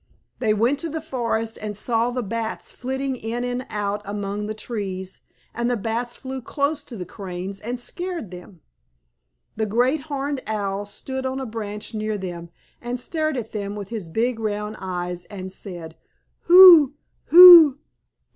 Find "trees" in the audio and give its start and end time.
4.55-5.21